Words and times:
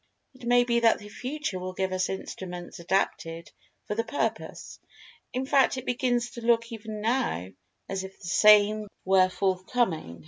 It 0.33 0.47
may 0.47 0.63
be 0.63 0.79
that 0.79 0.97
the 0.97 1.09
future 1.09 1.59
will 1.59 1.73
give 1.73 1.91
us 1.93 2.09
instruments 2.09 2.79
adapted 2.79 3.51
for 3.85 3.93
the 3.93 4.03
purpose—in 4.03 5.45
fact 5.45 5.77
it 5.77 5.85
begins 5.85 6.31
to 6.31 6.41
look 6.41 6.71
even 6.71 7.01
now 7.01 7.49
as 7.87 8.03
if 8.03 8.19
the 8.19 8.27
same 8.27 8.87
were 9.05 9.29
forthcoming. 9.29 10.19